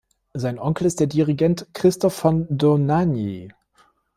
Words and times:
Sein 0.33 0.57
Onkel 0.57 0.87
ist 0.87 0.99
der 0.99 1.05
Dirigent 1.05 1.67
Christoph 1.73 2.15
von 2.15 2.47
Dohnanyi. 2.49 3.51